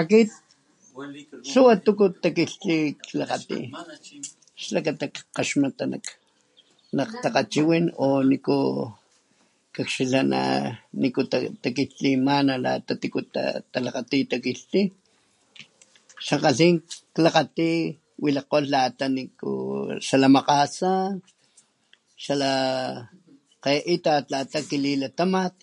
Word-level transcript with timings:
Akit 0.00 0.30
lhuwa 1.50 1.74
tuku 1.84 2.04
takilhtlin 2.22 2.84
klakgati 3.08 3.56
xakata 4.62 5.06
jkagaxmata 5.14 5.84
nak 5.92 6.04
nak 6.96 7.10
takgachiwin 7.22 7.86
o 8.04 8.06
niku 8.30 8.58
kakxila 9.74 10.20
nak 10.32 10.74
niku 11.02 11.20
takilhtlimana 11.64 12.54
lata 12.64 12.92
tiku 13.02 13.20
talakgati 13.72 14.18
takilhtli 14.32 14.82
xankgalhin 16.26 16.74
klakgati 17.14 17.70
wilakgoh 18.22 18.66
lata 18.74 19.04
niku 19.16 19.50
xa 20.06 20.16
la 20.22 20.28
makgasa 20.36 20.92
xa 22.24 22.34
la 22.42 22.52
kgeitat 23.62 24.24
lata 24.32 24.58
kililatamat 24.70 25.54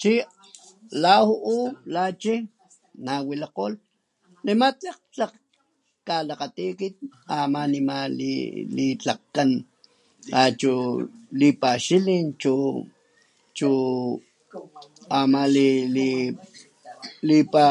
chi 0.00 0.12
la 1.02 1.14
ju'u 1.26 1.58
la 1.94 2.02
chi 2.22 2.34
nawilakgolh 3.06 3.78
nema 4.44 4.66
tlakg 4.80 5.00
tlakg 5.12 5.34
jkalakgati 6.04 6.66
kit 6.78 6.96
nima 7.72 7.96
litlakgjkan 8.76 9.50
la 10.32 10.38
achu 10.48 10.72
lipaxilin 11.40 12.26
chu 12.42 12.54
chu 13.58 13.70
ama 15.18 15.42
li 15.54 15.68
li 15.96 16.08
lipa 17.28 17.64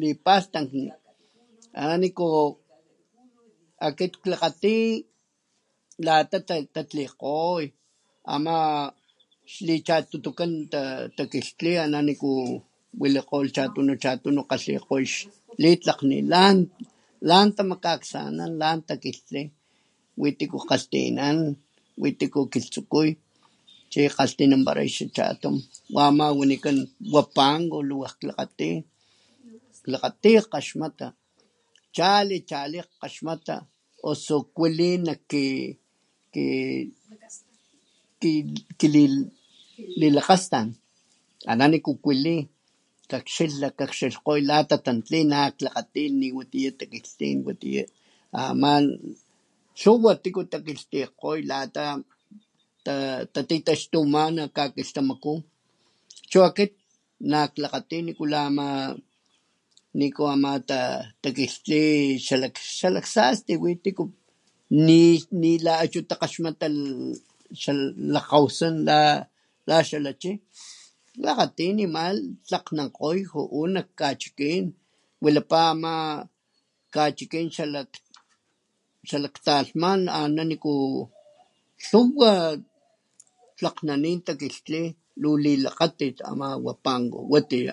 lipalhtankni 0.00 0.86
ama 1.80 1.94
niku 2.02 2.28
akit 3.86 4.12
klakgati 4.22 4.76
lata 6.06 6.36
tatatlikgoy 6.48 7.64
ama 8.32 8.58
xli 9.52 9.74
chatutukan 9.86 10.52
ta'ta 10.72 11.16
takilhtli 11.16 11.70
lata 11.80 12.00
niku 12.08 12.30
wilakgolh 13.00 13.50
chatunu 13.56 13.92
chatunu 14.02 14.42
kgalhikgoy 14.46 15.04
xlitlakni 15.14 16.18
lan 16.32 16.56
lan 17.28 17.48
tamakaksanan 17.56 18.52
lan 18.60 18.78
takilhtli 18.88 19.42
wi 20.20 20.30
tiku 20.38 20.56
kgalhtinan 20.60 21.38
wi 22.00 22.08
tiku 22.20 22.40
kilhtsukuy 22.52 23.10
chi 23.92 24.00
kgalhtinanpala 24.08 24.84
xa 24.96 25.06
chatum 25.16 25.56
wa' 25.94 26.08
ama 26.12 26.26
wanikan 26.38 26.78
huapango 27.12 27.78
luwaj 27.88 28.12
klakgati 28.20 28.70
klakgati 29.84 30.30
kgaxmata 30.40 31.08
chali 31.96 32.36
chali 32.50 32.78
kgaxmata 32.84 33.56
usu 34.10 34.36
kuali 34.56 34.90
nak 35.06 35.20
kin 35.30 35.76
kili 38.80 39.04
ki 39.08 39.08
lilakgastan 40.00 40.68
ana 41.50 41.64
niku 41.72 41.92
kuali 42.04 42.36
kakaxila 43.10 43.68
kakxilhkgo 43.78 44.32
lata 44.50 44.76
tantli 44.84 45.20
nak 45.32 45.52
klakgati 45.58 46.04
y 46.08 46.12
niwatiya 46.20 46.70
takilhtlin 46.80 47.38
ama 48.40 48.72
lhuwa 49.80 50.12
tiku 50.22 50.42
takilhtlikgoy 50.52 51.38
lata 51.50 51.86
tatitaxtumana 53.34 54.44
kakilhtamaku 54.56 55.34
chua 56.30 56.44
akit 56.52 56.72
nakklakgati 57.30 57.98
nikula 58.00 58.40
ama 58.48 58.68
niku 59.98 60.24
ama 60.34 60.52
takilhtli 61.22 61.82
xa 62.22 62.88
lak 62.94 63.06
sasti 63.14 63.54
wi 63.62 63.76
tiku 63.84 64.04
ni 65.36 65.52
la 65.64 65.72
achu 65.84 66.00
takgaxmata 66.10 66.66
xa 67.60 67.72
lajkgawasan 68.14 68.74
la 69.68 69.76
xa 69.88 69.96
la 70.04 70.12
chi 70.22 70.30
klakgati 71.20 71.64
nima 71.76 72.02
tlanankgoy 72.46 73.18
ju'u 73.30 73.60
nak 73.74 73.88
kachikin 73.98 74.64
wilapa 75.22 75.58
ama 75.74 75.92
kachikin 76.94 77.46
xalak 79.10 79.34
talhman 79.46 80.00
ana 80.20 80.42
niku 80.50 80.74
lhuwa 81.90 82.32
tlakgnanin 83.56 84.18
takilhtli 84.26 84.82
lu 85.22 85.30
li 85.44 85.52
lakgatit 85.64 86.16
ama 86.30 86.46
huapango 86.62 87.18
watiya. 87.32 87.72